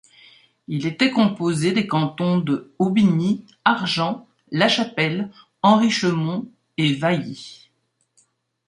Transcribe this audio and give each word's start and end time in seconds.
Il 0.67 0.87
était 0.87 1.11
composé 1.11 1.73
des 1.73 1.85
cantons 1.85 2.39
de 2.39 2.73
Aubigny, 2.79 3.45
Argent, 3.65 4.27
la 4.49 4.67
Chapelle, 4.67 5.29
Henrichemont 5.61 6.49
et 6.77 6.95
Vailly. 6.95 7.69